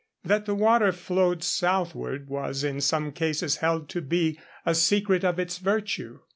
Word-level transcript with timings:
That 0.23 0.47
the 0.47 0.55
water 0.55 0.91
flowed 0.91 1.43
southward 1.43 2.27
was 2.27 2.63
in 2.63 2.81
some 2.81 3.11
cases 3.11 3.57
held 3.57 3.87
to 3.89 4.01
be 4.01 4.39
a 4.65 4.73
secret 4.73 5.23
of 5.23 5.37
its 5.37 5.59
virtue. 5.59 6.21